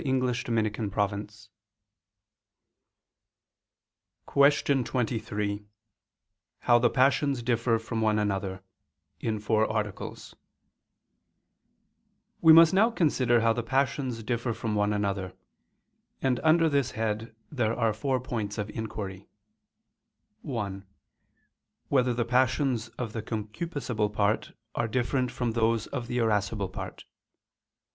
________________________QUESTION 4.25 4.83
23 4.83 5.65
HOW 6.61 6.79
THE 6.79 6.89
PASSIONS 6.89 7.43
DIFFER 7.43 7.77
FROM 7.77 8.01
ONE 8.01 8.17
ANOTHER 8.17 8.63
(In 9.19 9.39
Four 9.39 9.71
Articles) 9.71 10.33
We 12.41 12.51
must 12.51 12.73
now 12.73 12.89
consider 12.89 13.41
how 13.41 13.53
the 13.53 13.61
passions 13.61 14.23
differ 14.23 14.53
from 14.53 14.73
one 14.73 14.91
another: 14.91 15.33
and 16.19 16.39
under 16.39 16.67
this 16.67 16.89
head 16.97 17.35
there 17.51 17.75
are 17.77 17.93
four 17.93 18.19
points 18.19 18.57
of 18.57 18.71
inquiry: 18.71 19.27
(1) 20.41 20.83
Whether 21.89 22.15
the 22.15 22.25
passions 22.25 22.87
of 22.97 23.13
the 23.13 23.21
concupiscible 23.21 24.11
part 24.11 24.53
are 24.73 24.87
different 24.87 25.29
from 25.29 25.51
those 25.51 25.85
of 25.85 26.07
the 26.07 26.17
irascible 26.17 26.69
part? 26.69 27.05